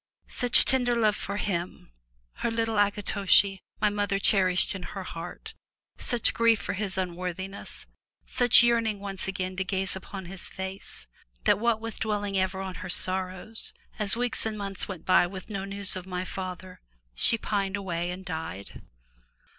Such 0.33 0.65
tender 0.65 0.95
love 0.95 1.15
for 1.15 1.37
him, 1.37 1.91
her 2.37 2.49
little 2.49 2.73
375 2.73 2.79
M 2.81 2.95
Y 2.95 2.95
BOOK 2.97 3.11
HOUSE 3.11 3.21
A 3.21 3.45
ki 3.45 3.59
to'shi, 3.59 3.63
my 3.79 3.89
mother 3.91 4.17
cherished 4.47 4.73
in 4.73 4.83
her 4.97 5.03
heart, 5.03 5.53
such 5.99 6.33
grief 6.33 6.59
for 6.59 6.73
his 6.73 6.97
unworthiness, 6.97 7.85
such 8.25 8.63
yearning 8.63 8.99
once 8.99 9.27
again 9.27 9.55
to 9.57 9.63
gaze 9.63 9.95
upon 9.95 10.25
his 10.25 10.41
face, 10.49 11.05
that 11.43 11.59
what 11.59 11.79
with 11.79 11.99
dwelling 11.99 12.35
ever 12.35 12.61
on 12.61 12.73
her 12.81 12.89
sorrows, 12.89 13.73
as 13.99 14.17
weeks 14.17 14.43
and 14.43 14.57
months 14.57 14.87
went 14.87 15.05
by 15.05 15.27
with 15.27 15.51
no 15.51 15.65
news 15.65 15.95
of 15.95 16.07
my 16.07 16.25
father, 16.25 16.81
she 17.13 17.37
pined 17.37 17.77
away 17.77 18.09
and 18.09 18.25
died. 18.25 18.81